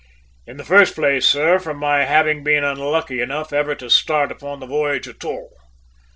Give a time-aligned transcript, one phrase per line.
[0.47, 4.59] "In the first place, sir, from my having been unlucky enough ever to start upon
[4.59, 5.53] the voyage at all.